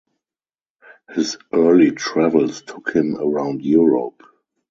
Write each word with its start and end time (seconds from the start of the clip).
His 1.13 1.37
early 1.53 1.91
travels 1.91 2.63
took 2.63 2.95
him 2.95 3.15
around 3.17 3.61
Europe. 3.63 4.23